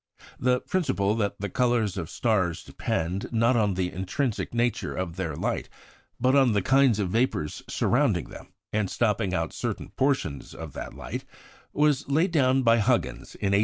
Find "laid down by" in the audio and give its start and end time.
12.09-12.77